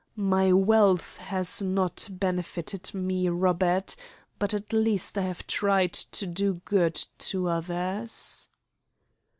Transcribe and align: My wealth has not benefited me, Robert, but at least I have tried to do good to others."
My 0.15 0.51
wealth 0.51 1.17
has 1.17 1.61
not 1.61 2.07
benefited 2.09 2.91
me, 2.91 3.29
Robert, 3.29 3.95
but 4.39 4.51
at 4.51 4.73
least 4.73 5.15
I 5.15 5.21
have 5.21 5.45
tried 5.45 5.93
to 5.93 6.25
do 6.25 6.55
good 6.65 6.95
to 7.19 7.47
others." 7.47 8.49